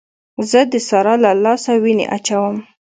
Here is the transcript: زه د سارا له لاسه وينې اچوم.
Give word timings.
زه 0.49 0.59
د 0.71 0.73
سارا 0.89 1.13
له 1.23 1.31
لاسه 1.45 1.71
وينې 1.83 2.05
اچوم. 2.15 2.55